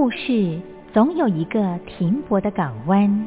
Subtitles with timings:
[0.00, 0.60] 故事
[0.94, 3.26] 总有一个停泊的港湾。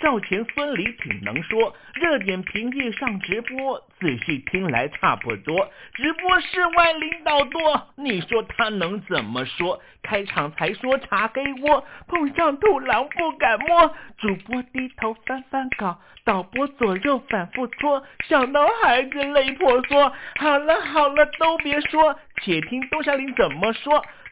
[0.00, 1.74] 赵钱孙李挺能说。
[1.94, 5.68] 热点平地上直播，仔细听来差不多。
[5.94, 9.80] 直播室外领导多，你说他能怎么说？
[10.02, 13.94] 开场才说查黑窝，碰上土狼不敢摸。
[14.18, 20.12] 主播低头翻翻稿，导播左右反复搓，想到孩子泪婆娑。
[20.36, 24.04] 好了好了，都别说，且听东山林怎么说。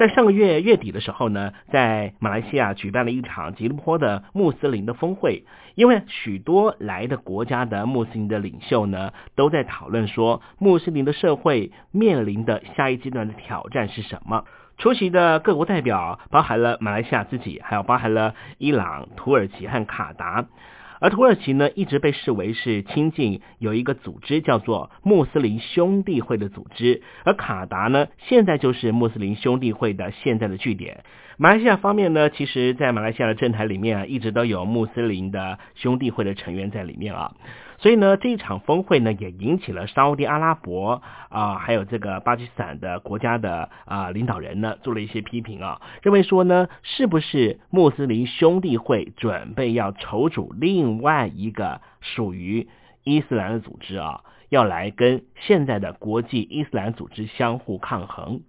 [0.00, 5.44] 在上个月月底的时候呢，在马来西亚举办了一场吉隆坡的穆斯林的峰会，
[5.74, 14.46] 因为许多来的国家的穆斯林的领袖呢，都在讨论说，穆斯林的社会面临的下一阶段的挑战是什么。
[14.78, 20.46] 出席的各国代表包含了马来西亚自己，还有包含了伊朗、土耳其和卡达。
[21.00, 31.02] 而土耳其呢，一直被视为是亲近有一个组织叫做穆斯林兄弟会的组织，而卡达呢，现在就是穆斯林兄弟会的现在的据点。
[31.38, 37.32] 马来西亚方面呢，其实，在马来西亚的政坛里面啊，一直都有穆斯林的兄弟会的成员在里面啊。
[37.80, 41.00] 所以呢，这一场峰会呢，也引起了沙地阿拉伯
[41.30, 52.68] 啊，还有这个巴基斯坦的国家的啊领导人呢，做了一些批评啊，认为说呢，是不是穆斯林兄弟会准备要筹组另外一个属于
[53.02, 58.42] 伊斯兰的组织啊，要来跟现在的国际伊斯兰组织相互抗衡？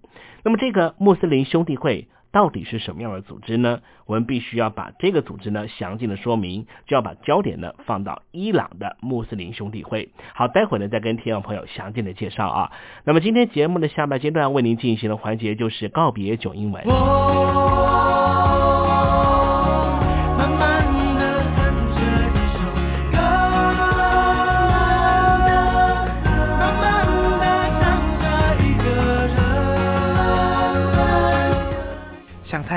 [0.43, 2.09] 那么这个穆斯林兄弟会。
[2.31, 3.81] 到底是什么样的组织呢？
[4.05, 10.09] 我们必须要把这个组织呢详尽的说明，就要把焦点呢放到伊朗的穆斯林兄弟会。
[10.33, 12.71] 好，待会呢再跟听众朋友详尽的介绍啊。
[13.03, 16.83] 那么今天节目的下半阶段为您进行的环节就是告别九英文。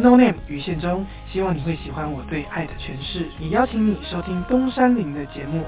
[0.00, 1.06] No Name 于宪忠。
[1.30, 5.64] 希望你会喜欢我对爱的诠释，也邀请你收听东山林的节目。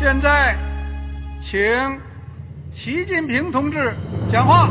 [0.00, 0.56] 现在，
[1.50, 1.60] 请
[2.74, 3.94] 习近平同志
[4.32, 4.70] 讲话。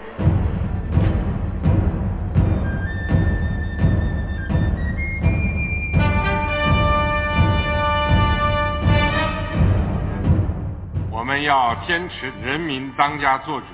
[11.31, 13.65] 我们要坚持人民当家作主，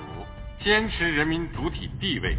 [0.62, 2.36] 坚持人民主体地位。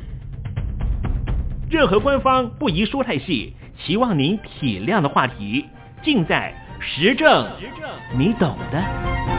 [1.69, 3.53] 任何官方不宜说太细。
[3.77, 5.65] 希望您体谅的话题，
[6.01, 9.38] 尽在实证，实证，你懂的。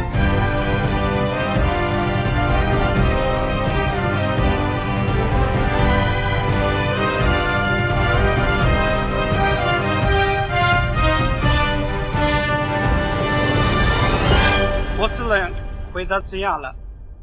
[16.10, 16.74] 我只能回答这样了，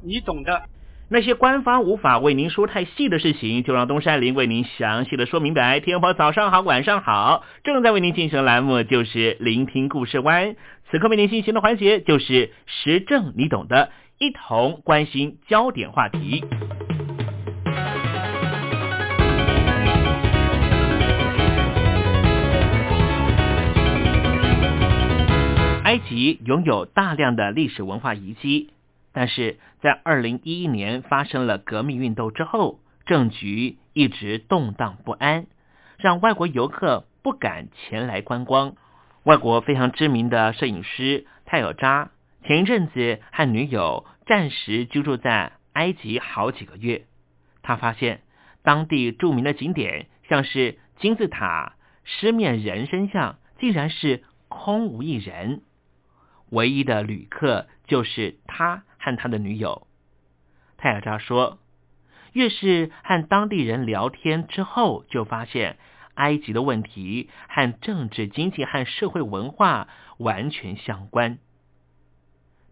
[0.01, 0.63] 你懂的。
[1.09, 5.79] 那些官方无法为您说太细的事情，就让东山林为您详细的说明白。
[5.79, 10.55] 天宝早上好，晚上好，正在为您进行的栏目就是聆听故事湾。
[10.89, 13.89] 此刻为您进行的环节就是时政，你懂的，
[14.19, 16.43] 一同关心焦点话题。
[25.83, 28.71] 埃及拥有大量的历史文化遗迹。
[29.19, 35.47] 但是在二零一一年发生了革命运动之后，政局一直动荡不安，
[35.97, 38.75] 让外国游客不敢前来观光。
[39.23, 42.11] 外国非常知名的摄影师泰尔扎
[42.43, 47.07] 前一阵子和女友暂时居住在埃及好几个月，
[47.63, 48.21] 他发现
[48.61, 55.63] 当地著名的景点，像是金字塔、狮面人身像，竟然是空无一人，
[56.51, 58.83] 唯一的旅客就是他。
[59.07, 59.87] 和他的女友
[60.75, 61.59] 泰尔扎说
[62.33, 65.77] ：“越是和当地人聊天之后，就发现
[66.15, 69.87] 埃及的问题和政治、经济和社会文化
[70.17, 71.37] 完全相关。”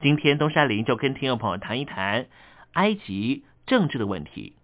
[0.02, 2.28] 今天东山林就跟听众朋友谈一谈
[2.74, 4.58] 埃及政治的问题。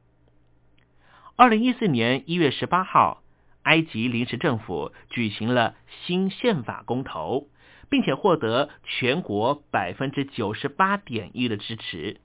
[1.37, 3.20] 二零一四年一月十八号，
[3.63, 5.75] 埃及临时政府举行了
[6.05, 7.47] 新宪法公投。
[7.91, 12.21] 并且获得全国百分之九十八点一的支持。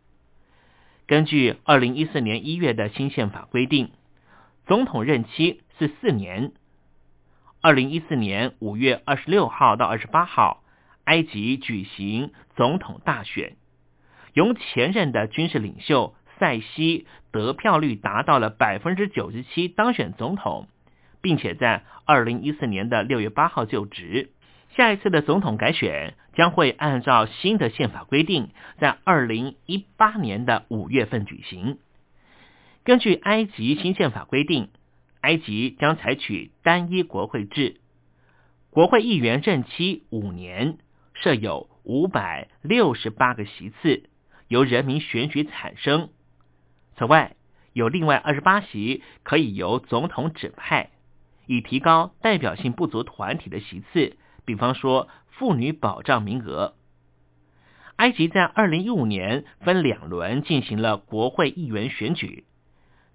[1.08, 3.90] 根据二零一四年一月的新宪法规定，
[4.68, 6.52] 总统任期是四年。
[7.60, 10.62] 二零一四年五月二十六号到二十八号，
[11.02, 13.56] 埃及举行总统大选，
[14.34, 20.68] 由前任的军事领袖塞西得票率达到了百分之九十七当选总统，
[21.26, 24.30] 并且在二零一四年的六月八号就职。
[24.76, 31.78] 下一次的总统改选将会按照新的宪法规定，在二零一八年的五月份举行。
[32.84, 34.68] 根据埃及新宪法规定，
[35.20, 37.80] 埃及将采取单一国会制，
[38.70, 40.78] 国会议员任期五年，
[41.12, 44.08] 设有五百六十八个席次，
[44.46, 46.10] 由人民选举产生。
[46.96, 47.34] 此外，
[47.72, 50.90] 有另外二十八席可以由总统指派，
[51.46, 54.16] 以提高代表性不足团体的席次。
[54.44, 56.74] 比方说，妇女保障名额。
[57.96, 62.44] 埃及在二零一五年分两轮进行了国会议员选举，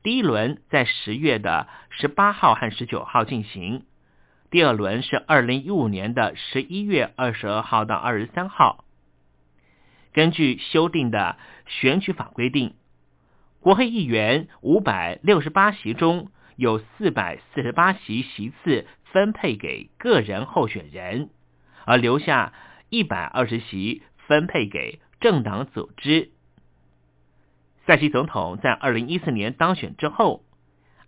[0.01, 3.85] 第一轮在十月的十八号和十九号进行，
[4.49, 8.83] 第二轮是二零一五年的十一月二十二号到二十三号。
[10.13, 12.73] 根据修订的选举法规定，
[13.59, 16.31] 国会议员五百六十八席中
[16.61, 18.85] 有四百四十八席席次。
[19.13, 21.29] 分配给个人候选人，
[21.83, 22.53] 而留下
[22.89, 26.29] 一百二十席分配给政党组织。
[27.85, 30.45] 塞西总统在二零一四年当选之后，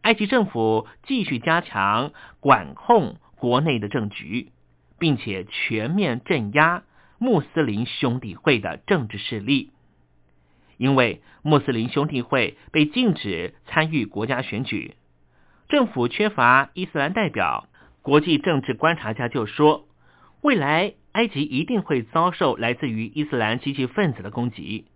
[0.01, 4.51] 埃及政府继续加强管控国内的政局，
[5.00, 6.83] 并且全面镇压
[7.17, 9.72] 穆斯林兄弟会的政治势力。
[10.75, 14.98] 因为穆斯林兄弟会被禁止参与国家选举，
[15.70, 17.67] 政府缺乏伊斯兰代表。
[18.01, 19.88] 国际政治观察家就说，
[20.41, 24.88] 未来埃及一定会遭受来自于伊斯兰激进分子的攻击，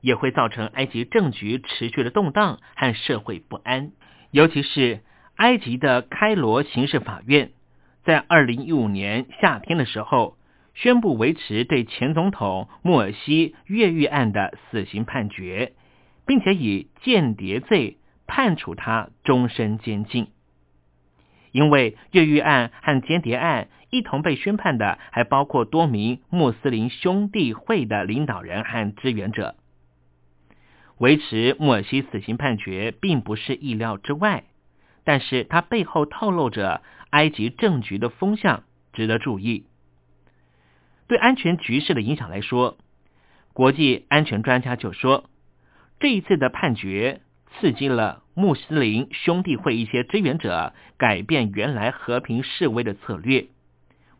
[0.00, 3.92] 也会造成埃及政局持续的动荡和社会不安。
[4.32, 5.04] 尤其是
[5.36, 7.52] 埃及的开罗刑事法院，
[8.04, 10.36] 在二零一五年夏天的时候，
[10.74, 15.74] 宣布维持对前总统穆尔西越狱案的死刑判决，
[16.26, 20.28] 并且以间谍罪判处他终身监禁。
[21.52, 29.56] 因为越狱案和间谍案一同被宣判的，还包括多名穆斯林兄弟会的领导人和支援者。
[30.98, 34.44] 维持穆尔西死刑判决并不是意料之外，
[35.04, 39.66] 但是它背后透露着埃及政局的风向，值得注意。
[41.06, 42.76] 对安全局势的影响来说，
[43.54, 45.30] 国际安全专家就说，
[46.00, 47.22] 这一次的判决。
[47.58, 53.46] 刺激了穆斯林兄弟会一些支援者改变原来和平示威的策略，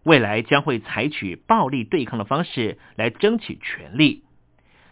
[0.05, 4.23] 未来将会采取暴力对抗的方式来争取权力。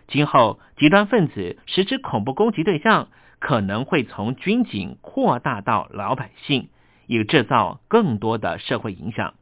[0.08, 3.08] 今后极端分子实施恐怖攻击对象
[3.38, 6.68] 可能会从军警扩大到老百姓，
[7.06, 9.32] 以制造更多的社会影响。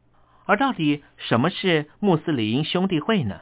[0.45, 3.41] 而到底什么是穆斯林兄弟会呢？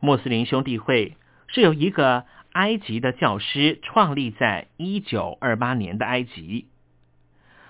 [0.00, 1.16] 穆斯林兄弟会
[1.48, 2.24] 是由一个。
[2.52, 6.66] 埃及的教师创立在一九二八年的埃及，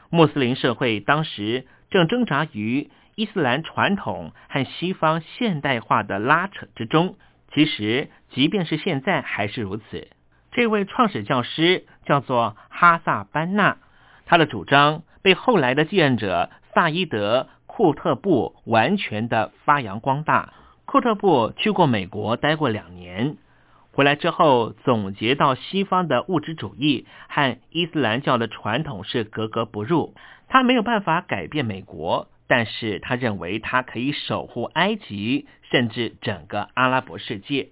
[0.08, 7.16] 穆斯林社会当时正挣扎于伊斯兰传统和西方现代化的拉扯之中。
[7.52, 10.08] 其实，即便是现在还是如此。
[10.52, 13.78] 这位创始教师叫做哈萨班纳，
[14.24, 20.54] 他的主张被后来的继任者萨伊德库特布完全的发扬光大。
[20.86, 23.36] 库特布去过美国待过两年，
[23.92, 30.14] 回来之后总结到西方的物质主义和伊斯兰教的传统是格格不入，
[30.48, 37.70] 他没有办法改变美国，但是他认为他可以守护埃及，甚至整个阿拉伯世界。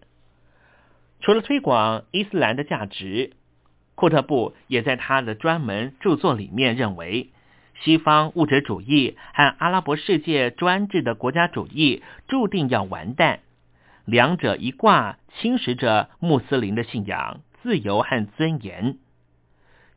[1.21, 3.33] 除了推广伊斯兰的价值，
[3.95, 7.31] 库特布也在他的专门著作里面认为，
[7.81, 13.41] 西方物质主义和阿拉伯世界专制的国家主义注定要完蛋，
[14.09, 18.97] 两者一挂侵蚀着穆斯林的信仰、自由和尊严。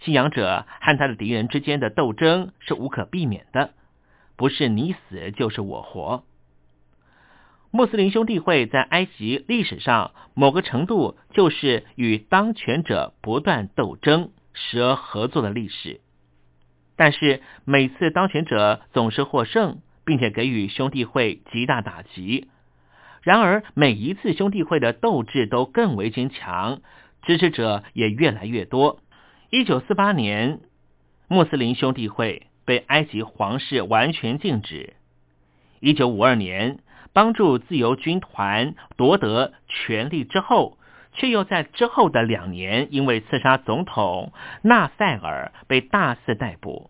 [0.01, 3.71] 信仰者和他的敌人之间的斗争是无可避免的，
[4.35, 6.25] 不是你死就是我活。
[7.71, 16.01] 穆斯林兄弟会在埃及历史上某个程度就是与当权者不断斗争、时而合作的历史，
[16.97, 22.49] 但是每次当权者总是获胜，并且给予兄弟会极大打击。
[23.21, 26.81] 然而每一次兄弟会的斗志都更为坚强，
[27.23, 28.99] 支持者也越来越多。
[29.49, 30.59] 一九四八年，
[31.27, 34.93] 穆斯林兄弟会被埃及皇室完全禁止。
[35.79, 36.79] 一九五二年。
[37.13, 40.77] 帮助自由军团夺得权力之后，
[41.11, 46.89] 却又在之后的两年因为刺杀总统纳赛尔被大肆逮捕。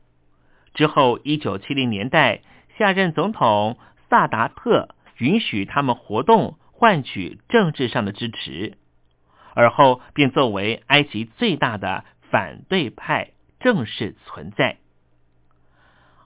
[0.75, 2.41] 之后，一九七零年代
[2.77, 3.79] 下任总统
[4.11, 4.89] 萨达特
[5.21, 8.77] 允许他们活动，换取政治上的支持，
[9.53, 14.77] 而后便作为埃及最大的反对派正式存在。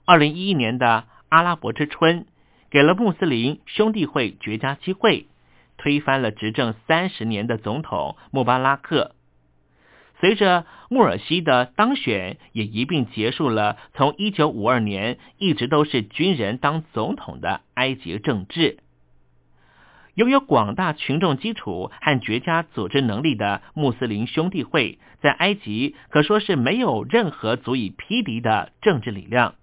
[0.06, 2.26] 二零一一年的阿拉伯之春。
[2.68, 5.28] 给了穆斯林兄弟会绝佳机会，
[5.78, 9.14] 推翻了执政三十年的总统穆巴拉克。
[10.18, 18.78] 随着穆尔西的当选，也一并结束了从一九五二年一直都是军人当总统的埃及政治。
[20.16, 29.54] 拥有广大群众基础和绝佳组织能力的穆斯林兄弟会，在埃及可说是没有任何足以匹敌的政治力量。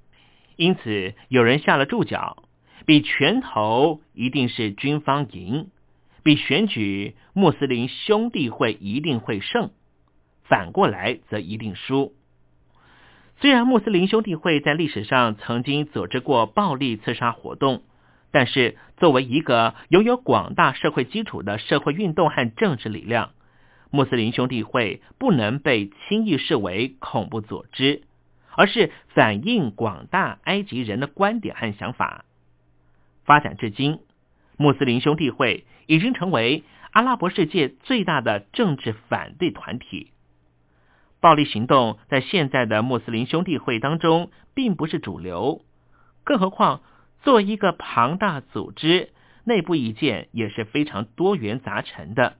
[0.55, 2.37] 因此，有人下了注脚。
[2.85, 5.69] 比拳头一定是军方赢，
[6.21, 9.71] 比选举穆斯林兄弟会一定会胜，
[10.43, 12.13] 反过来则一定输。
[13.39, 17.83] 虽然穆斯林兄弟会在历史上曾经组织过暴力刺杀活动，
[18.31, 23.31] 但是作为一个拥有广大社会基础的社会运动和政治力量，
[23.91, 28.03] 穆斯林兄弟会不能被轻易视为恐怖组织，
[28.55, 32.25] 而是反映广大埃及人的观点和想法。
[33.25, 33.99] 发展至今，
[34.57, 40.11] 穆斯林兄弟会已经成为阿拉伯世界最大的政治反对团体。
[41.19, 45.61] 暴力行动在现在的穆斯林兄弟会当中并不是主流，
[46.23, 46.81] 更何况
[47.23, 49.09] 作为一个庞大组织，
[49.45, 52.35] 内部意见也是非常多元杂陈的。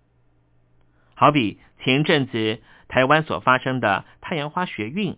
[1.16, 5.18] 好比前阵子台湾所发生的太阳花学运，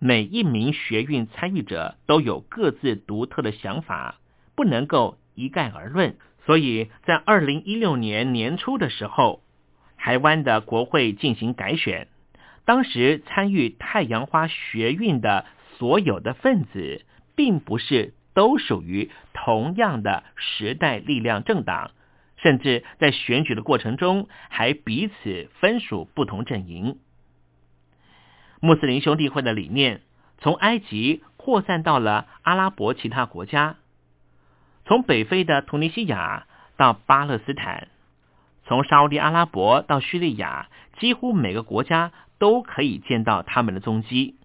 [0.00, 4.16] 每一名学运参与者都有各自独特的想法。
[4.56, 9.44] 不能够一概而论，所以在二零一六年年初的时候，
[9.96, 12.08] 台湾的国会进行改选，
[12.64, 17.04] 当时参与太阳花学运的所有的分子，
[17.36, 21.90] 并不是都属于同样的时代力量政党，
[22.36, 27.00] 甚至在选举的过程中还彼此分属不同阵营。
[28.60, 30.02] 穆斯林兄弟会的理念
[30.38, 33.74] 从埃及扩散到了阿拉伯其他国家。
[34.84, 36.46] 从北非的突尼西亚
[36.76, 37.88] 到巴勒斯坦，
[38.66, 40.68] 从沙地阿拉伯到叙利亚，
[41.00, 44.36] 几乎每个国家都可以见到他们的踪迹。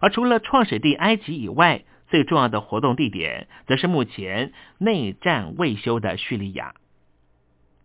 [0.00, 6.74] 而除了创始地埃及以外，最重要的活动地点，则是目前内战未休的叙利亚。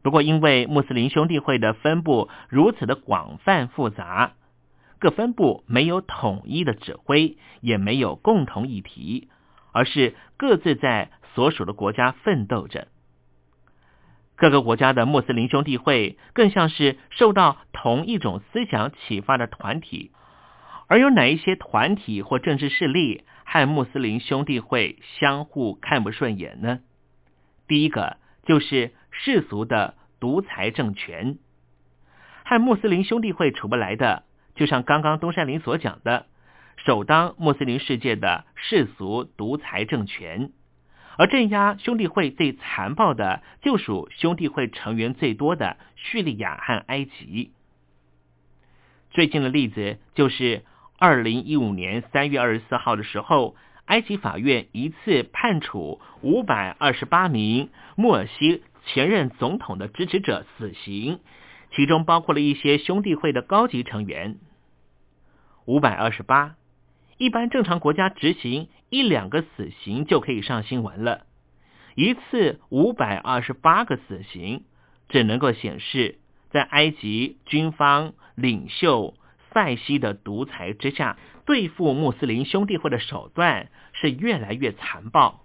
[0.04, 4.34] 不过，因为穆斯林兄弟会的分布如此的广泛复杂，
[5.00, 9.30] 各分部没有统一的指挥，也没有共同议题，
[9.72, 11.10] 而是各自在。
[11.34, 12.88] 所属的国家奋斗着，
[14.36, 20.10] 各个国家的穆斯林兄弟会更像是受到同一种思想启发的团体。
[20.88, 26.82] 而有哪一些团体或政治势力和穆斯林兄弟会相互看不顺眼呢？
[27.66, 31.38] 第一个就是世俗的独裁政权，
[32.44, 36.26] 和穆斯林兄弟会处不来的，就像刚刚东山林所讲的，
[36.76, 40.52] 首当穆斯林世界的世俗独裁政权。
[41.18, 47.52] 而镇压兄弟会最残暴的，就属兄弟会成员最多的叙利亚和埃及。
[49.10, 50.64] 最近的例子就是
[51.00, 53.56] 二零一五年三月二十四号的时候，
[53.86, 61.20] 埃及法院一次判处五百二十八名穆尔西前任总统的支持者死刑，
[61.72, 64.38] 其中包括了一些兄弟会的高级成员。
[65.66, 66.56] 五百二十八，
[67.18, 71.28] 一般正常国家执行一两个死刑就可以上新闻了，
[71.94, 74.64] 一次五百二十八个死刑，
[75.10, 76.18] 只能够显示
[76.50, 79.14] 在埃及军方领袖
[79.54, 85.44] 塞西的独裁之下，对付穆斯林兄弟会的手段是越来越残暴。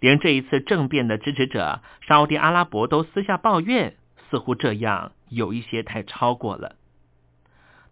[0.00, 3.94] 连这一次政变的支持者沙地阿拉伯都私下抱怨，
[4.30, 6.76] 似乎这样有一些太超过了。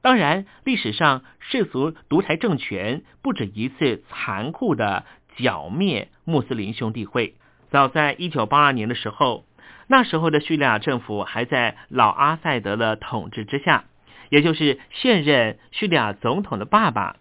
[0.03, 5.05] 当然，历史上世俗独裁政权不止一次残酷的
[5.37, 7.37] 剿灭穆斯林兄弟会。
[7.71, 9.45] 早在一九八二年的时候，
[9.87, 13.85] 那时候的叙利亚政府还在老阿塞德的统治之下，
[14.31, 17.17] 也就是现任叙利亚总统的爸爸，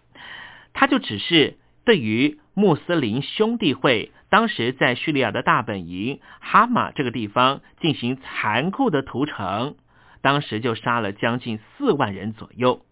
[0.72, 4.12] 他就只是对于穆斯林兄弟会。
[4.30, 9.74] 当时在叙利亚的大本营哈马这个地方进行残酷的屠城，
[10.22, 12.86] 当时就杀了将近四万人左右。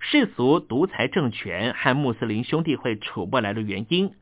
[0.00, 4.12] 世俗独裁政权和穆斯林兄弟会处不来的原因，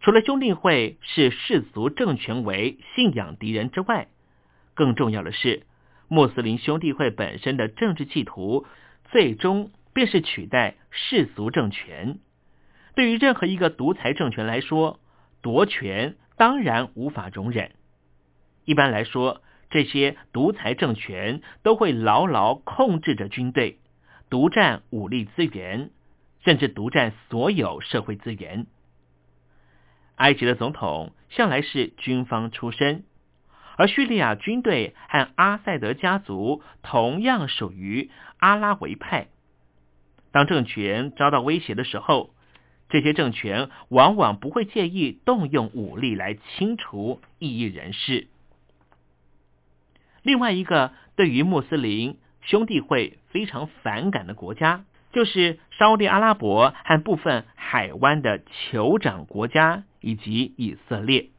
[0.00, 4.08] 除了兄弟会视世俗政权为信仰敌人之外，
[4.72, 5.64] 更重要的是
[6.12, 8.66] 穆斯林兄弟会本身的政治企图，
[9.10, 12.18] 最终便是取代世俗政权。
[12.94, 15.00] 对于任何一个独裁政权来说，
[15.40, 17.72] 夺权当然无法容忍。
[18.66, 23.78] 一般来说，这些独裁政权都会牢牢控制着军队，
[24.28, 25.88] 独占武力资源，
[26.44, 28.66] 甚至独占所有社会资源。
[30.16, 33.04] 埃及的总统向来是军方出身，
[33.76, 39.28] 而叙利亚军队和阿塞德家族同样属于阿拉维派。
[40.30, 42.34] 当政权遭到威胁的时候，
[42.88, 48.28] 这些政权往往不会介意动用武力来清除异议人士。
[50.22, 61.30] 另外一个对于穆斯林兄弟会非常反感的国家，就是沙地阿拉伯和部分海湾的酋长国家以及以色列。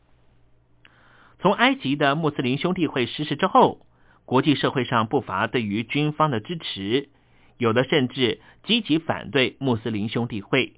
[1.43, 3.85] 从埃及的穆斯林兄弟会失势之后，
[4.23, 7.09] 国际社会上不乏对于军方的支持，
[7.57, 10.71] 有的甚至积极反对穆斯林兄弟会。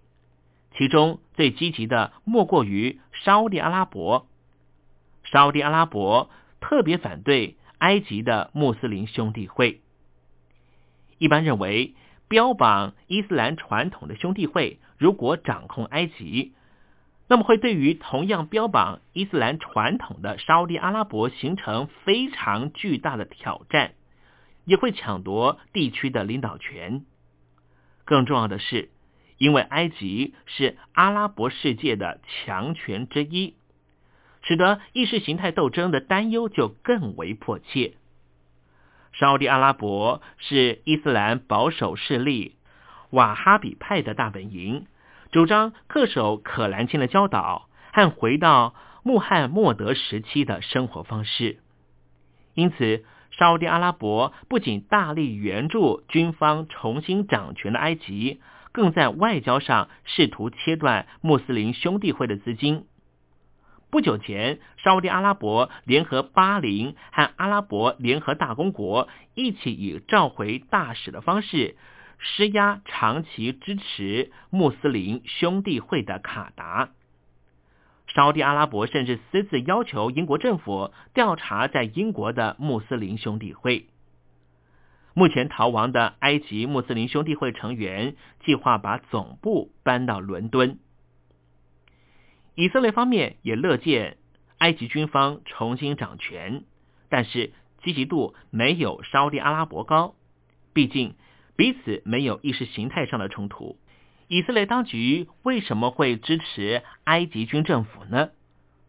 [0.75, 4.25] 其中最积极的莫过于沙地阿拉伯。
[5.23, 9.81] 沙地阿拉伯特别反对埃及的穆斯林兄弟会。
[11.19, 11.93] 一般认为，
[12.27, 16.53] 标榜伊斯兰传统的兄弟会如果掌控埃及，
[17.27, 23.93] 那么会对于同样标榜伊斯兰传统的沙地阿拉伯形成非常巨大的挑战，
[24.65, 27.05] 也会抢夺地区的领导权。
[28.03, 28.89] 更重要的是。
[29.37, 33.55] 因为埃及是阿拉伯世界的强权之一，
[34.43, 37.95] 使得意识形态斗争的担忧就更为迫切。
[39.11, 42.55] 沙地阿拉伯是伊斯兰保守势力
[43.09, 44.85] 瓦哈比派的大本营，
[45.35, 51.59] 主张恪守可兰经的教导和回到穆罕默德时期的生活方式。
[52.53, 58.39] 因此，沙地阿拉伯不仅大力援助军方重新掌权的埃及。
[58.71, 62.85] 更在外交上试图切断穆斯林兄弟会的资金。
[63.89, 71.75] 不久前，沙特阿拉伯联合巴林和阿拉伯联合大公国一起以召回大使的方式
[72.27, 76.89] 施压长期支持穆斯林兄弟会的卡达。
[78.07, 83.85] 沙特阿拉伯甚至私自要求英国政府调查在英国的穆斯林兄弟会。
[85.13, 90.79] 目前逃亡的埃及穆斯林兄弟会成员计划把总部搬到伦敦。
[92.55, 94.17] 以色列方面也乐见
[94.57, 96.63] 埃及军方重新掌权，
[97.09, 100.15] 但是积极度没有沙地阿拉伯高。
[100.73, 101.15] 毕竟
[101.55, 103.77] 彼此没有意识形态上的冲突。
[104.27, 108.29] 以色列当局为什么会支持埃及军政府呢？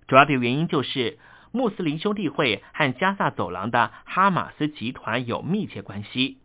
[0.06, 1.18] 主要的原因就是。
[1.52, 6.36] 穆斯林兄弟会和加萨走廊的哈马斯集团有密切关系。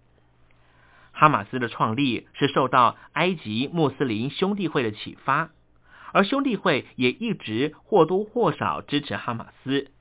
[1.12, 5.50] 哈马斯的创立是受到埃及穆斯林兄弟会的启发，
[6.14, 9.92] 而兄弟会也一直或多或少支持哈马斯。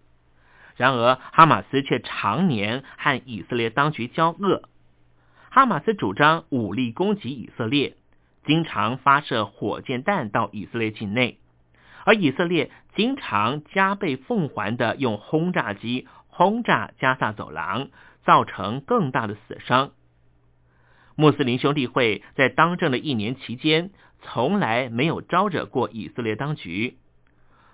[0.76, 4.68] 然而，哈马斯却常年和以色列当局交恶。
[5.52, 7.96] 哈马斯主张武力攻击以色列，
[8.46, 11.38] 经常发射火箭弹到以色列境内。
[12.04, 17.88] 而以色列经常加倍奉还的用轰炸机轰炸加萨走廊，
[18.24, 19.90] 造成更大的死伤。
[21.16, 23.90] 穆斯林兄弟会在当政的一年期间，
[24.22, 26.96] 从来没有招惹过以色列当局。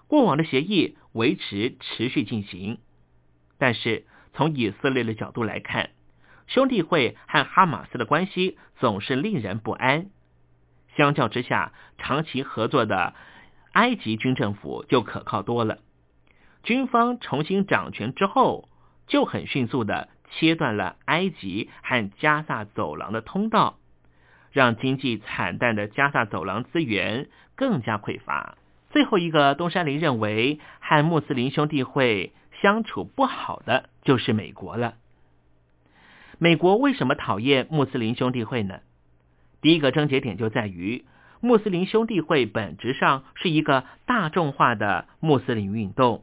[0.09, 2.79] 过往的协议维持持续进行，
[3.59, 5.91] 但是从以色列的角度来看，
[6.46, 10.06] 兄弟会和哈马斯的关系总是令人不安。
[10.96, 13.14] 相较之下，长期合作的
[13.72, 15.78] 埃及军政府就可靠多了。
[16.62, 18.68] 军方重新掌权之后，
[19.06, 23.78] 就很迅速的切断了埃及和加萨走廊的通道，
[24.52, 28.56] 让经济惨淡的加萨走廊资源更加匮乏。
[28.90, 32.32] 最后一个，东山林认为和穆斯林兄弟会
[32.62, 34.94] 相处不好的就是美国了。
[36.38, 38.81] 美国为什么讨厌穆斯林兄弟会呢？
[39.61, 41.05] 第一个症结点就在于
[41.40, 46.22] 穆斯林兄弟会本质上是一个大众化的穆斯林运动，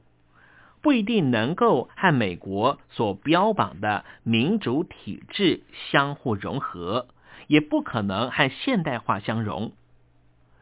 [0.82, 7.08] 不一定能够和美国所标榜的民主体制相互融合，
[7.48, 9.72] 也不可能和现代化相融。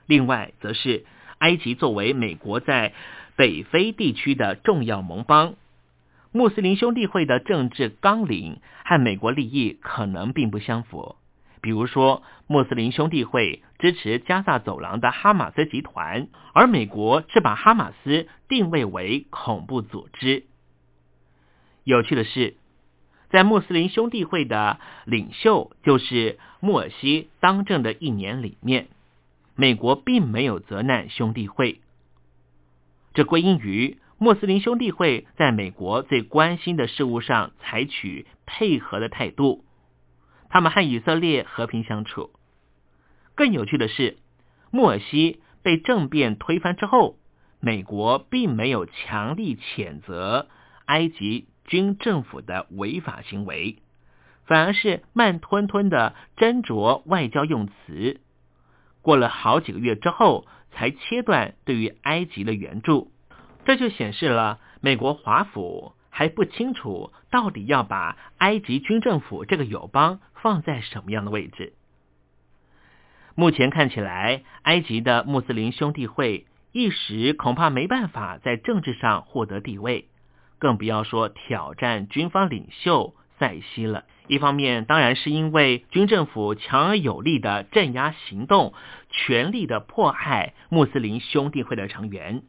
[0.05, 1.05] 另外，则是。
[1.41, 2.93] 埃及作为美国在
[3.35, 5.55] 北非地区的重要盟邦，
[6.31, 11.15] 穆斯林兄弟会的政治纲领和美国利益可能并不相符。
[11.61, 20.45] 比如说，穆斯林兄弟会支持加萨走廊的哈马斯集团，而美国是把哈马斯定位为恐怖组织。
[21.83, 22.55] 有趣的是，
[23.29, 28.87] 在穆斯林兄弟会的领袖就是穆尔西当政的一年里面。
[29.55, 31.81] 美国并没有责难兄弟会，
[33.13, 39.65] 这归因于穆斯林兄弟会在美国最关心的事物上采取配合的态度，
[40.47, 42.29] 他们和以色列和平相处。
[43.33, 44.19] 更有趣的是，
[44.69, 47.17] 穆尔西被政变推翻之后，
[47.59, 50.49] 美国并没有强力谴责
[50.85, 53.77] 埃及军政府的违法行为，
[54.45, 58.21] 反而是慢吞吞的斟酌外交用词。
[59.01, 63.10] 过了好几个月之后，才切断对于埃及的援助，
[63.65, 71.73] 这就显示了美国华府还不清楚到底要把埃及军政府这个友邦放在什么样的位置。
[73.35, 80.09] 目前看起来，埃及的穆斯林兄弟会一时恐怕没办法在政治上获得地位，
[80.59, 84.03] 更不要说挑战军方领袖塞西了。
[84.27, 88.73] 一方面当然是因为军政府强而有力的镇压行动，
[89.09, 92.41] 全力的迫害穆斯林兄弟会的成员；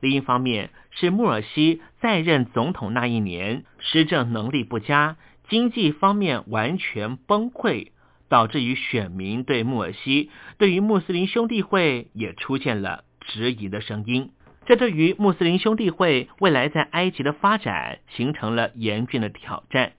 [0.00, 5.16] 另一方面是穆尔西在任总统那一年施政能力不佳，
[5.48, 7.92] 经济方面完全崩溃，
[8.28, 14.32] 导致于选民对穆尔西对于穆斯林兄弟会也出现了质疑的声音。
[14.66, 19.92] 这对于穆斯林兄弟会未来在埃及的发展形成了严峻的挑战。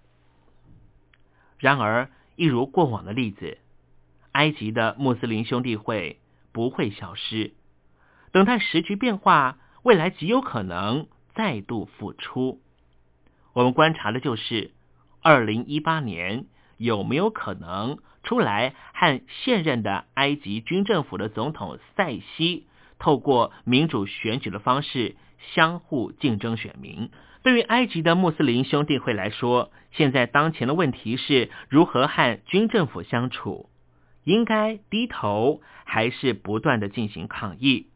[1.59, 3.57] 然而，一如过往的例子，
[4.31, 6.19] 埃及的穆斯林兄弟会
[6.53, 7.53] 不会消失。
[8.31, 12.59] 等待时局变化，未来极有可能再度复出。
[13.53, 14.71] 我们观察的就是
[15.21, 16.45] 二零一八年
[16.77, 22.65] 有没有可能出来和现任的埃及军政府的总统塞西
[22.99, 25.15] 透过民主选举的方式
[25.53, 27.09] 相互竞争选民。
[27.43, 33.67] 对于埃及的穆斯林兄弟会来说，现在当前的问题是如何和军政府相处？
[34.23, 37.87] 应该低头，还是不断的进行抗议，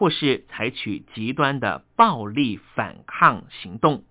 [0.00, 4.02] 或是采取极端的暴力反抗行动？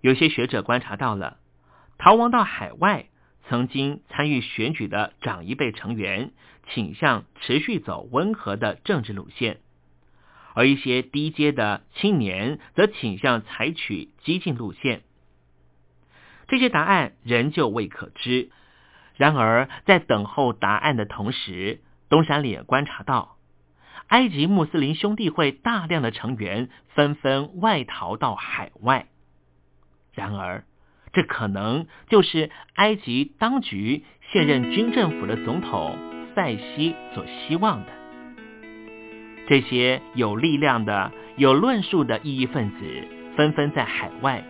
[0.00, 1.38] 有些学者观察到了，
[1.98, 3.06] 逃亡到海外、
[3.48, 6.30] 曾经参与选举的长一辈成员，
[6.68, 9.58] 倾向持续走温和的政治路线。
[10.54, 15.02] 而一些低阶的青年则倾向采取激进路线。
[16.46, 18.50] 这些答案仍旧未可知。
[19.16, 23.33] 然而，在等候答案的同时，东山里也观察到，
[24.08, 29.06] 埃及穆斯林兄弟会大量的成员纷纷外逃到海外。
[30.12, 30.64] 然而，
[31.12, 35.98] 这可能就是埃及当局现任军政府的总统
[36.34, 37.92] 塞西所希望的。
[39.46, 42.78] 这些有力量的、有论述的异议分子
[43.36, 44.44] 纷纷在海外，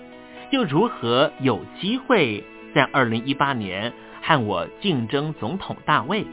[0.50, 6.26] 又如何有机会在二零一八年和我竞争总统大位？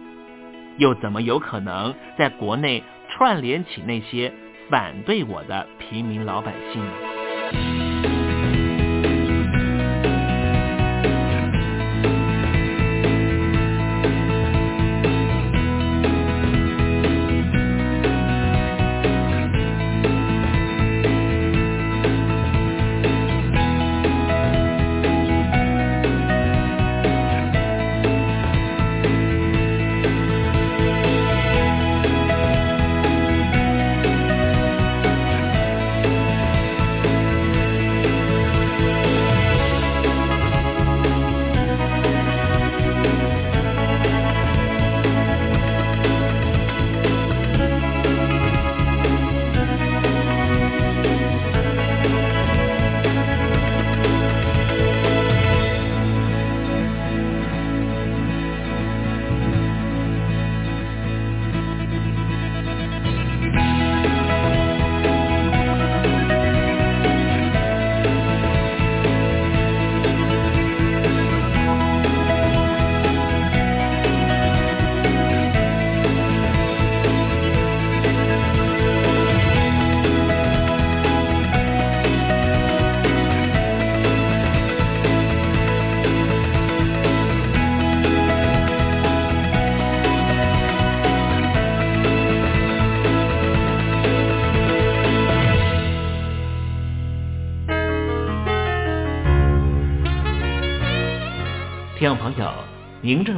[0.77, 2.83] 又怎么有可能在国内
[3.21, 4.33] 串联起那些
[4.67, 7.90] 反对我的平民老百姓。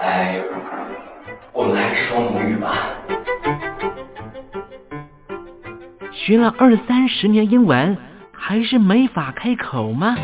[0.00, 0.42] I，
[1.52, 2.94] 我们还是说母语吧。
[6.12, 7.96] 学了二三十年英文，
[8.32, 10.16] 还是没法开口吗？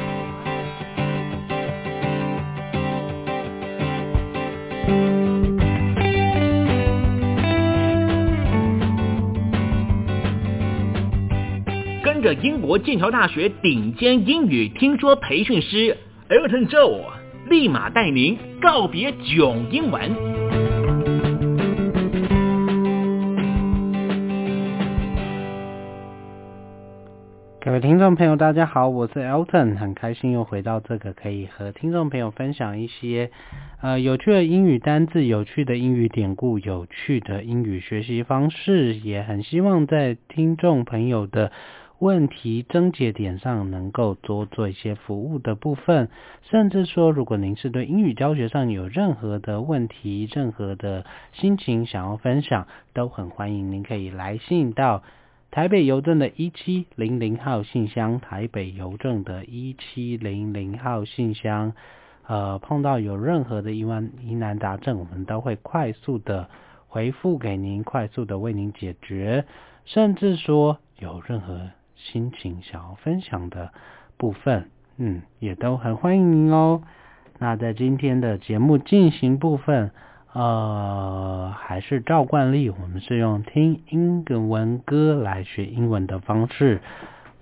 [12.03, 15.97] 跟着英国剑桥大学顶尖英语听说培训师
[16.29, 17.14] Elton Joe，
[17.51, 20.01] 立马带您告别囧英文。
[27.61, 33.31] 各位听众朋友，大家好，我是 Elton，很开心又回到这个可以和听众朋友分享一些
[33.83, 41.53] 呃有趣的英语单字、有趣的英语典故、有趣的英语学习方式，也很希望在听众朋友的
[42.01, 46.11] 问题症结点上能够多做一些服务的部分，
[46.43, 55.03] 甚至说，如果您是对英语教学上有任何的问题、任何的心情想要分享，都很欢迎您可以来信到。
[55.51, 61.75] 台北邮政的一七零零号信箱，台北邮政的一七零零号信箱，
[62.27, 66.51] 呃，碰到有任何的疑问疑难杂症，我们都会快速的
[66.89, 69.45] 回复给您，快速的为您解决，
[69.85, 71.71] 甚至说有任何
[72.13, 73.73] 心情想要分享的
[74.17, 76.83] 部分，嗯，也都很欢迎您哦。
[77.39, 79.91] 那在今天的节目进行部分。
[80.37, 86.81] 呃，还是照惯例，我们是用听英文歌来学英文的方式，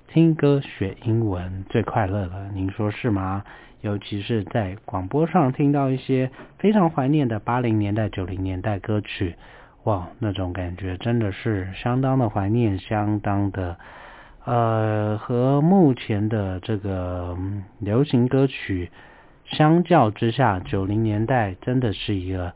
[0.09, 3.44] 听歌学英文最快乐了，您说是吗？
[3.81, 9.37] 尤其是在广播上听到一些非常怀念的八零年代、九零年代歌曲，
[9.85, 13.79] 哇，那种感觉真的是相当的怀念，相当的
[14.44, 17.37] 呃，和目前的这个
[17.78, 18.90] 流行歌曲
[19.44, 22.52] 相较之下，九零年代真的是一个。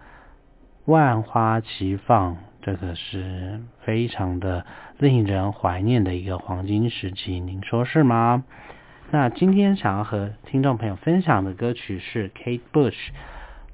[0.86, 4.64] 万花齐放，这个是非常的
[4.98, 8.44] 令人怀念的一个黄金时期，您说是吗？
[9.10, 13.08] 那今天想要和听众朋友分享的歌曲是 Kate Bush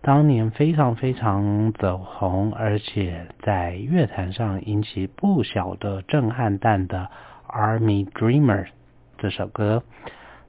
[0.00, 6.98] 当年非常非常走红，而且在乐坛上引起不小的震撼弹的
[7.52, 8.64] 《Army Dreamer》
[9.18, 9.82] 这首歌。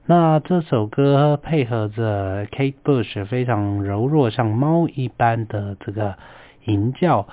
[0.06, 6.16] 那这首歌配合着 Kate Bush 非常柔弱，像猫一般的这个。
[6.66, 7.28] 吟叫，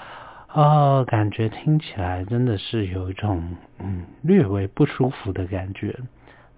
[0.54, 5.98] 呃，感觉听起来真的是有一种嗯略微不舒服的感觉。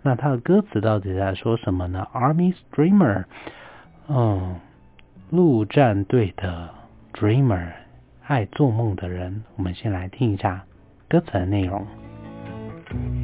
[0.01, 3.25] 那它的歌词到底在说什么呢？Army Dreamer，
[4.07, 4.55] 嗯，
[5.29, 6.71] 陆战队的
[7.13, 7.73] Dreamer，
[8.25, 9.43] 爱做梦的人。
[9.55, 10.63] 我们先来听一下
[11.07, 11.85] 歌词的内容。
[12.93, 13.22] Thank you.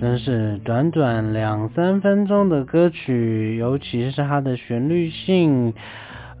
[0.00, 5.74] 真是短短两三分钟的歌曲，尤其是它的旋律性，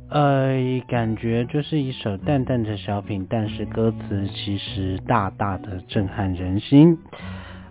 [0.08, 6.96] 呃，感觉就是一首淡淡的小品，但是歌词其实大大的震撼人心。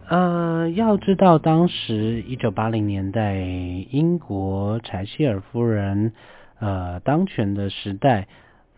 [0.07, 6.13] 呃，要知道当时一九八零年代英国柴契尔夫人
[6.59, 8.27] 呃当权的时代。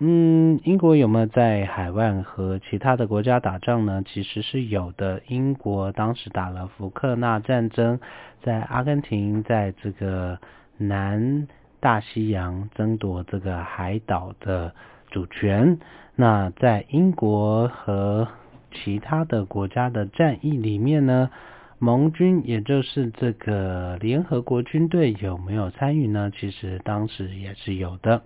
[0.04, 4.04] 嗯，英国有没有在海外和其他的国家打仗呢？
[4.04, 5.22] 其实是有的。
[5.28, 8.00] 英国当时打了福克纳战争，
[8.42, 10.40] 在阿根廷，在这个
[10.78, 11.48] 南
[11.80, 14.74] 大西洋争夺这个海岛的
[15.12, 15.78] 主权。
[16.16, 18.28] 那在英国和
[18.72, 21.30] 其他的国家的战役里面呢，
[21.78, 26.32] 盟军也就是这个联合国军队有没有参与呢？
[26.36, 28.24] 其实当时也是有的。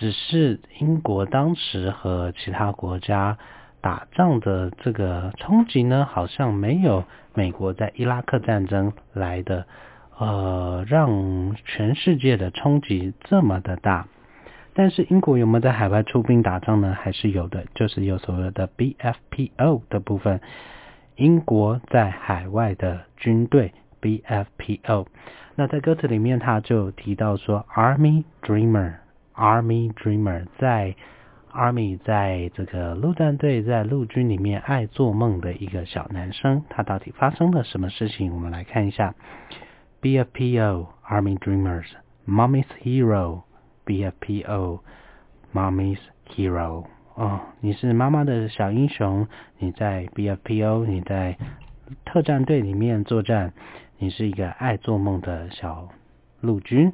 [0.00, 3.36] 只是英国当时和其他国家
[3.82, 9.66] 打仗的这个冲击呢，好像没有美国在伊拉克战争来的，
[10.16, 14.08] 呃，让全世界的冲击这么的大。
[14.72, 16.96] 但是英国有没有在海外出兵打仗呢？
[16.98, 20.40] 还是有的，就是有所谓的 BFPO 的部分，
[21.16, 25.08] 英国在海外的军队 BFPO。
[25.56, 28.99] 那在歌词里面，他就提到说，Army Dreamer。
[29.40, 30.94] Army Dreamer 在
[31.50, 38.34] Army 在这个陆战队在陆军里面爱做梦的一个小男生，他到底发生了什么事情？
[38.34, 39.14] 我们来看一下。
[40.02, 41.86] BFPO Army Dreamers
[42.28, 43.42] Mommy's Hero
[43.86, 44.80] BFPO
[45.54, 46.84] Mommy's Hero
[47.14, 49.26] 哦，你是妈妈的小英雄，
[49.58, 51.38] 你在 BFPO 你在
[52.04, 53.52] 特战队里面作战，
[53.98, 55.88] 你是一个爱做梦的小
[56.40, 56.92] 陆军。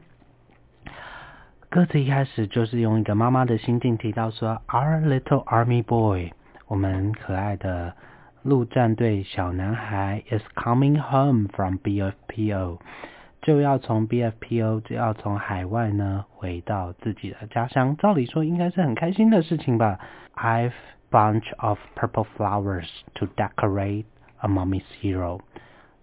[1.69, 6.33] 歌词一开始就是用一个妈妈的心境提到说，Our little army boy，
[6.69, 7.95] 我们可爱的
[8.43, 12.79] 陆战队小男孩 is coming home from BFPO，
[13.43, 17.97] 就要从 BFPO 就要从海外呢回到自己的家乡。
[17.97, 19.99] 照理说应该是很开心的事情吧。
[20.37, 20.73] I've
[21.11, 24.05] bunch of purple flowers to decorate
[24.39, 25.41] a mommy's hero，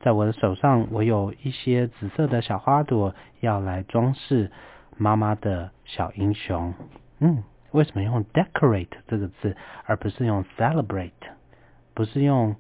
[0.02, 4.52] 在我的手上我有一些紫色的小花朵要来装饰。
[4.98, 6.74] 妈妈的小英雄，
[7.20, 11.12] 嗯，为什么用 decorate 这个字，而不是用 celebrate？
[11.94, 12.56] 不是用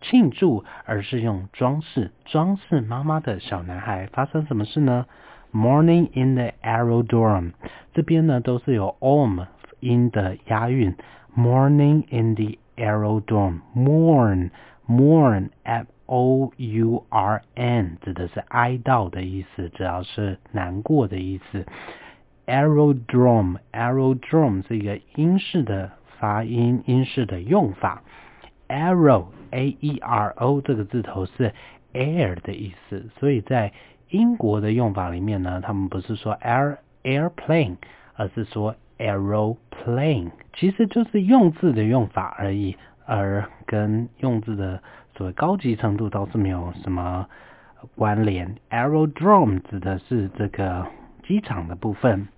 [0.00, 4.06] 庆祝，而是用装饰，装饰妈妈的小男孩。
[4.06, 5.06] 发生什么事呢
[5.52, 7.52] ？Morning in the aerodrome，
[7.94, 9.46] 这边呢都是有 om
[9.80, 10.94] 音的押韵。
[11.36, 14.50] Morning in the aerodrome，morn
[14.88, 21.66] Mourn, m o u r n，指的是哀悼的意思，主要是难过的意思。
[22.46, 28.02] Aerodrome, aerodrome 是一个英式的发音，英式的用法。
[28.68, 31.52] Aero, a e r o，这个字头是
[31.92, 33.72] air 的意思，所以在
[34.08, 37.76] 英国的用法里面呢，他们不是说 air airplane，
[38.14, 42.78] 而是说 aero plane，其实就是用字的用法而已。
[43.08, 44.82] 而跟用字的。
[45.16, 47.26] 所谓高级程度倒是没有什么
[47.96, 48.54] 关联。
[48.70, 50.86] Aerodrome 指的是这个
[51.26, 52.28] 机场的部分。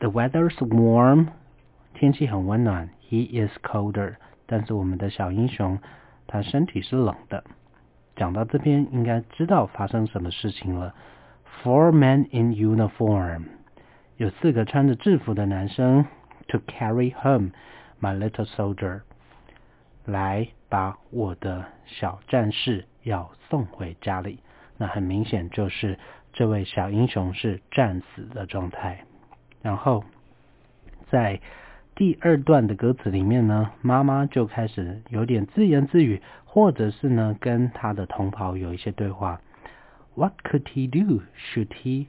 [0.00, 1.28] The weather's warm，
[1.94, 2.88] 天气很温暖。
[3.08, 4.16] He is colder，
[4.46, 5.78] 但是我们的小英雄
[6.26, 7.44] 他身体是冷的。
[8.16, 10.92] 讲到这边，应该知道发生什么事情了。
[11.62, 13.44] Four men in uniform，
[14.16, 16.06] 有四个穿着制服的男生。
[16.48, 17.50] To carry home
[18.00, 19.02] my little soldier，
[20.08, 20.48] 来。
[20.70, 24.40] 把我的小战士要送回家里，
[24.76, 25.98] 那很明显就是
[26.34, 29.06] 这位小英雄是战死的状态。
[29.62, 30.04] 然后
[31.10, 31.40] 在
[31.94, 39.40] 第二段的歌词里面呢，妈妈就开始有点自言自语，或者是呢跟他的同袍有一些对话。
[40.16, 41.22] What could he do?
[41.34, 42.08] Should he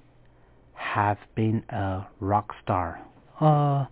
[0.77, 2.95] have been a rock star?
[3.37, 3.87] 呃。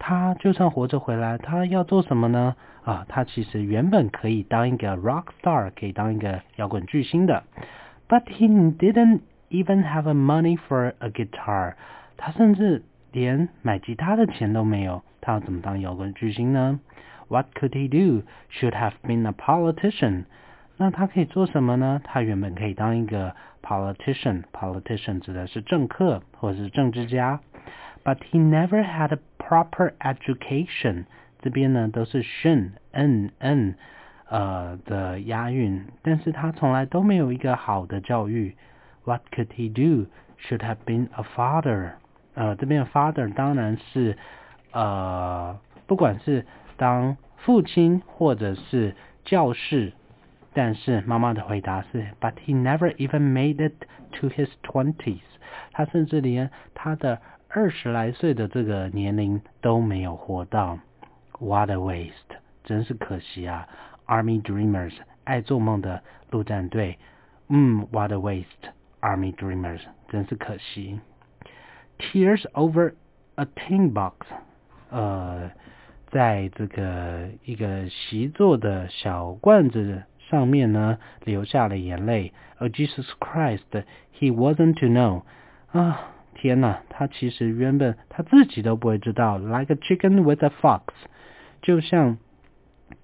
[0.00, 2.54] 他就算活着回来，他要做什么呢？
[2.87, 7.43] 啊，他其实原本可以当一个 rock star，可以当一个摇滚巨星的。
[8.09, 8.47] But he
[8.77, 11.75] didn't even have a money for a guitar。
[12.17, 16.79] 他甚至连买吉他的钱都没有，他要怎么当摇滚巨星呢？
[17.29, 18.23] What could he do?
[18.51, 20.25] Should have been a politician。
[20.77, 22.01] 那他可以做什么呢？
[22.03, 27.39] 他原本可以当一个 politician。politician 指的是政客或者是政治家。
[28.03, 31.05] But he never had a proper education，
[31.40, 33.74] 这边呢都是 shen n n
[34.28, 38.56] 呃的押韵，但是他从来都没有一个好的教育。
[39.04, 40.06] What could he do?
[40.40, 41.92] Should have been a father。
[42.34, 44.16] 呃，这边的 father 当然是
[44.70, 49.92] 呃，不管是当父亲或者是教士，
[50.52, 53.86] 但是妈妈的回答是，But he never even made it
[54.20, 55.22] to his twenties。
[55.72, 60.78] 他甚至连他的二十来岁的这个年龄都没有活到。
[61.39, 62.11] What a waste！
[62.63, 63.67] 真是可惜啊！
[64.05, 64.93] Army Dreamers，
[65.23, 66.97] 爱做梦的陆战队。
[67.49, 70.99] 嗯，What a waste！Army Dreamers，真是可惜。
[71.99, 72.93] Tears over
[73.35, 74.13] a tin box，
[74.89, 75.51] 呃，
[76.09, 82.33] 在这个一个习作的小罐子上面呢，流下了眼泪。
[82.59, 83.83] Oh Jesus Christ,
[84.17, 85.23] he wasn't to know.
[85.71, 89.37] 啊，天哪，他其实原本他自己都不会知道。
[89.37, 90.83] Like a chicken with a fox，
[91.67, 92.17] 就像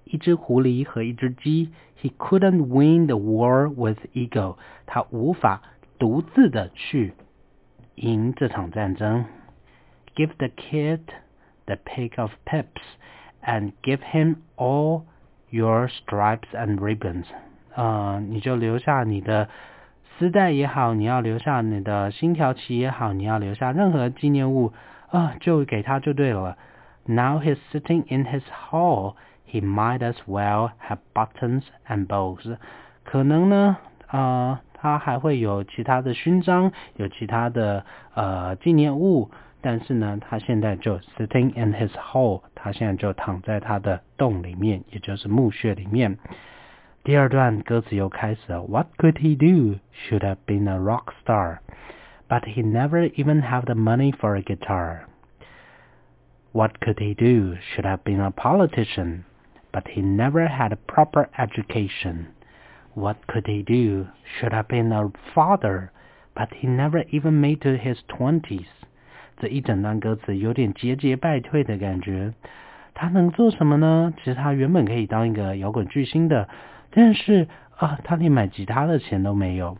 [0.04, 1.70] 一只狐狸和一只鸡。
[2.02, 4.56] He couldn't win the war with ego，
[4.86, 5.60] 他无法
[5.98, 7.12] 独自的去
[7.96, 9.26] 赢这场战争。
[10.16, 11.00] Give the kid
[11.66, 12.82] the pick of pips
[13.42, 15.02] and give him all
[15.50, 17.26] your stripes and ribbons。
[17.74, 19.50] 啊，你就留下你的
[20.18, 24.72] 丝带也好，你要留下你的星条旗也好，你要留下任何纪念物
[25.10, 26.56] 啊，就给他就对了。
[27.06, 29.14] Now he's sitting in his hall.
[29.44, 32.56] He might as well have buttons and bows.
[33.04, 37.84] 可能呢，啊，他还会有其他的勋章，有其他的
[38.14, 39.30] 呃纪念物。
[39.62, 46.16] 但是呢，他现在就 sitting in his hole，他现在就躺在他的洞里面，也就是墓穴里面。
[47.02, 49.78] 第二段歌词又开始了，What could he do?
[49.92, 51.58] Should have been a rock star,
[52.28, 55.00] but he never even have the money for a guitar.
[56.55, 57.57] What could he do?
[57.59, 59.25] Should have been a politician,
[59.73, 62.27] but he never had a proper education.
[62.93, 64.07] What could he do?
[64.23, 65.89] Should have been a father,
[66.33, 68.67] but he never even made to his twenties.
[69.35, 72.33] 这一整段歌词有点节节败退的感觉。
[72.93, 74.13] 他能做什么呢？
[74.15, 76.47] 其实他原本可以当一个摇滚巨星的，
[76.89, 79.77] 但是啊，他连买吉他的钱都没有。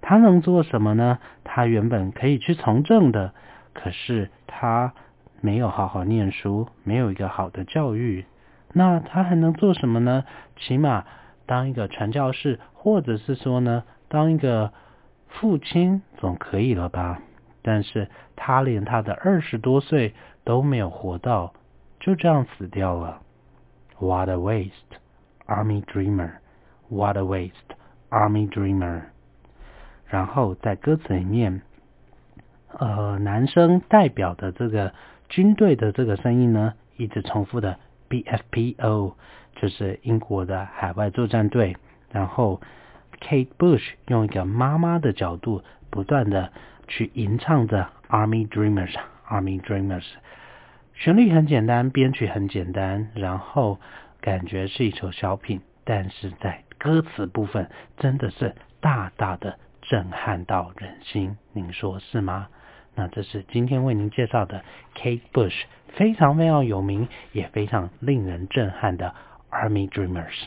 [0.00, 1.18] 他能做什么呢？
[1.42, 3.34] 他原本可以去从政的，
[3.74, 4.94] 可是他
[5.42, 8.24] 没有好好念书，没有一个好的教育。
[8.72, 10.24] 那他还能做什么呢？
[10.56, 11.04] 起码
[11.44, 14.72] 当一个传教士，或者是说呢，当一个
[15.28, 17.20] 父亲总可以了吧？
[17.60, 20.14] 但是他连他的二十多岁
[20.44, 21.52] 都没有活到，
[22.00, 23.20] 就这样死掉了。
[23.98, 24.70] What a waste,
[25.46, 26.34] army dreamer!
[26.88, 27.52] What a waste,
[28.10, 29.02] army dreamer!
[30.06, 31.62] 然后在歌词里面，
[32.78, 34.92] 呃，男生代表的这个
[35.32, 37.78] 军队的这个声音呢，一直重复的
[38.10, 39.14] BFPO，
[39.56, 41.78] 就是英国的海外作战队。
[42.10, 42.60] 然后
[43.18, 46.52] Kate Bush 用一个妈妈的角度，不断的。
[46.88, 48.92] 去吟唱着《Army Dreamers》，
[49.26, 50.00] 《Army Dreamers》，
[50.92, 53.78] 旋律很简单，编曲很简单，然后
[54.20, 62.48] 感觉是一首小品，但是在歌词部分真的是大大的震撼到人心，您说是吗？
[62.94, 64.62] 那这是今天为您介绍的
[64.94, 69.14] Kate Bush，非常非常有名，也非常令人震撼的
[69.54, 70.46] 《Army Dreamers》。